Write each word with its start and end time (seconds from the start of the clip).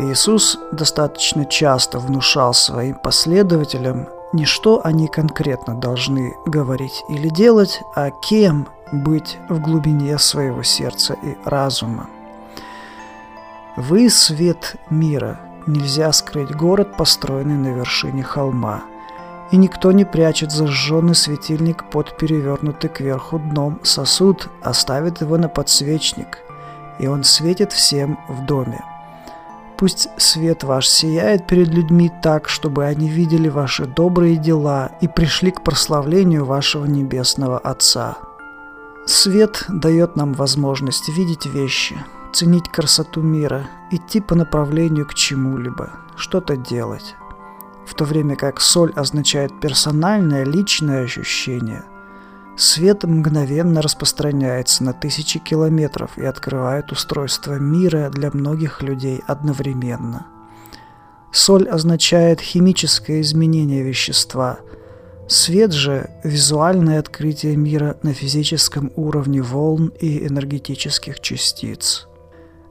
Иисус 0.00 0.58
достаточно 0.70 1.44
часто 1.44 1.98
внушал 1.98 2.54
своим 2.54 2.94
последователям 2.94 4.08
не 4.32 4.44
что 4.44 4.80
они 4.84 5.08
конкретно 5.08 5.74
должны 5.74 6.36
говорить 6.46 7.02
или 7.08 7.28
делать, 7.28 7.80
а 7.94 8.10
кем 8.10 8.68
быть 8.92 9.38
в 9.48 9.60
глубине 9.60 10.18
своего 10.18 10.62
сердца 10.62 11.14
и 11.22 11.36
разума. 11.44 12.08
Вы– 13.76 14.10
свет 14.10 14.76
мира. 14.90 15.40
Нельзя 15.66 16.12
скрыть 16.12 16.54
город, 16.54 16.96
построенный 16.96 17.56
на 17.56 17.74
вершине 17.74 18.22
холма. 18.22 18.82
И 19.50 19.56
никто 19.56 19.92
не 19.92 20.04
прячет 20.04 20.52
зажженный 20.52 21.14
светильник 21.14 21.88
под 21.90 22.16
перевернутый 22.16 22.90
кверху 22.90 23.38
дном 23.38 23.80
сосуд, 23.82 24.48
а 24.62 24.74
ставит 24.74 25.20
его 25.20 25.38
на 25.38 25.48
подсвечник, 25.48 26.38
и 26.98 27.06
он 27.06 27.24
светит 27.24 27.72
всем 27.72 28.18
в 28.28 28.44
доме. 28.44 28.84
Пусть 29.78 30.08
свет 30.16 30.64
ваш 30.64 30.88
сияет 30.88 31.46
перед 31.46 31.68
людьми 31.68 32.10
так, 32.20 32.48
чтобы 32.48 32.84
они 32.84 33.08
видели 33.08 33.48
ваши 33.48 33.86
добрые 33.86 34.36
дела 34.36 34.90
и 35.00 35.06
пришли 35.06 35.52
к 35.52 35.62
прославлению 35.62 36.44
вашего 36.44 36.84
Небесного 36.84 37.58
Отца. 37.58 38.18
Свет 39.06 39.64
дает 39.68 40.16
нам 40.16 40.32
возможность 40.32 41.08
видеть 41.08 41.46
вещи, 41.46 41.96
ценить 42.32 42.68
красоту 42.68 43.22
мира, 43.22 43.68
идти 43.92 44.20
по 44.20 44.34
направлению 44.34 45.06
к 45.06 45.14
чему-либо, 45.14 45.90
что-то 46.16 46.56
делать. 46.56 47.14
В 47.86 47.94
то 47.94 48.04
время 48.04 48.34
как 48.34 48.60
соль 48.60 48.92
означает 48.96 49.60
персональное, 49.60 50.44
личное 50.44 51.04
ощущение– 51.04 51.84
Свет 52.58 53.04
мгновенно 53.04 53.80
распространяется 53.80 54.82
на 54.82 54.92
тысячи 54.92 55.38
километров 55.38 56.18
и 56.18 56.24
открывает 56.24 56.90
устройство 56.90 57.54
мира 57.54 58.10
для 58.10 58.32
многих 58.32 58.82
людей 58.82 59.22
одновременно. 59.28 60.26
Соль 61.32 61.68
означает 61.68 62.40
химическое 62.40 63.20
изменение 63.20 63.84
вещества. 63.84 64.58
Свет 65.28 65.72
же– 65.72 66.10
визуальное 66.24 66.98
открытие 66.98 67.54
мира 67.54 67.96
на 68.02 68.12
физическом 68.12 68.90
уровне 68.96 69.40
волн 69.40 69.92
и 70.00 70.26
энергетических 70.26 71.20
частиц. 71.20 72.08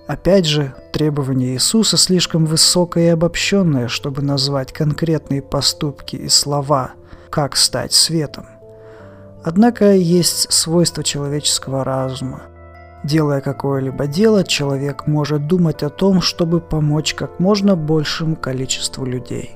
Опять 0.05 0.47
же, 0.47 0.75
требование 0.91 1.53
Иисуса 1.53 1.95
слишком 1.95 2.45
высокое 2.45 3.05
и 3.05 3.11
обобщенное, 3.11 3.87
чтобы 3.87 4.21
назвать 4.21 4.73
конкретные 4.73 5.41
поступки 5.41 6.17
и 6.17 6.27
слова, 6.27 6.91
как 7.29 7.55
стать 7.55 7.93
светом. 7.93 8.47
Однако 9.49 9.93
есть 9.93 10.51
свойство 10.51 11.05
человеческого 11.05 11.85
разума. 11.85 12.41
Делая 13.05 13.39
какое-либо 13.39 14.05
дело, 14.05 14.43
человек 14.43 15.07
может 15.07 15.47
думать 15.47 15.83
о 15.83 15.89
том, 15.89 16.19
чтобы 16.19 16.59
помочь 16.59 17.13
как 17.13 17.39
можно 17.39 17.77
большему 17.77 18.35
количеству 18.35 19.05
людей. 19.05 19.55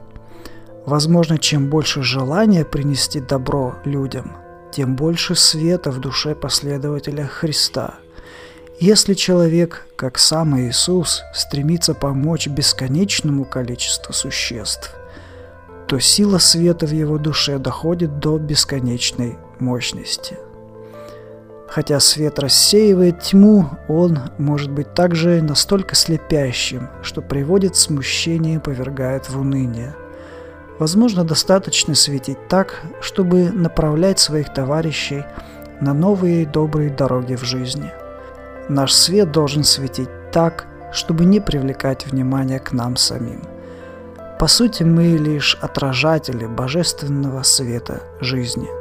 Возможно, 0.86 1.38
чем 1.38 1.70
больше 1.70 2.04
желания 2.04 2.64
принести 2.64 3.20
добро 3.20 3.76
людям, 3.84 4.38
тем 4.72 4.96
больше 4.96 5.36
света 5.36 5.92
в 5.92 6.00
душе 6.00 6.36
последователя 6.36 7.26
Христа. 7.26 7.96
Если 8.80 9.14
человек, 9.14 9.88
как 9.98 10.20
сам 10.20 10.58
Иисус, 10.58 11.22
стремится 11.34 11.94
помочь 11.94 12.48
бесконечному 12.48 13.44
количеству 13.44 14.14
существ, 14.14 14.96
то 15.86 16.00
сила 16.00 16.38
света 16.38 16.86
в 16.86 16.94
его 16.94 17.18
душе 17.18 17.58
доходит 17.58 18.20
до 18.20 18.38
бесконечной 18.38 19.38
мощности. 19.62 20.38
Хотя 21.70 22.02
свет 22.02 22.38
рассеивает 22.40 23.22
тьму, 23.22 23.70
он 23.88 24.20
может 24.38 24.72
быть 24.72 24.94
также 24.94 25.42
настолько 25.42 25.96
слепящим, 25.96 26.90
что 27.02 27.22
приводит 27.22 27.78
смущение 27.78 28.56
и 28.56 28.60
повергает 28.60 29.30
в 29.30 29.40
уныние. 29.40 29.96
Возможно, 30.80 31.24
достаточно 31.24 31.96
светить 31.96 32.48
так, 32.50 32.82
чтобы 33.00 33.52
направлять 33.52 34.20
своих 34.20 34.54
товарищей 34.54 35.24
на 35.80 35.94
новые 35.94 36.46
добрые 36.46 36.90
дороги 36.90 37.36
в 37.36 37.44
жизни. 37.44 37.92
Наш 38.68 38.92
свет 38.92 39.32
должен 39.32 39.64
светить 39.64 40.10
так, 40.34 40.66
чтобы 40.92 41.24
не 41.24 41.40
привлекать 41.40 42.06
внимание 42.06 42.60
к 42.60 42.74
нам 42.74 42.98
самим– 42.98 43.44
по 44.42 44.48
сути, 44.48 44.82
мы 44.82 45.18
лишь 45.18 45.56
отражатели 45.62 46.48
божественного 46.48 47.44
света 47.44 48.02
жизни– 48.22 48.68